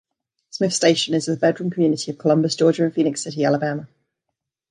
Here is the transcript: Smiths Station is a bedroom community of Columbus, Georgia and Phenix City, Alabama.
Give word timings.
Smiths 0.49 0.77
Station 0.77 1.13
is 1.13 1.27
a 1.27 1.37
bedroom 1.37 1.69
community 1.69 2.09
of 2.09 2.17
Columbus, 2.17 2.55
Georgia 2.55 2.85
and 2.85 2.91
Phenix 2.95 3.21
City, 3.21 3.45
Alabama. 3.45 3.87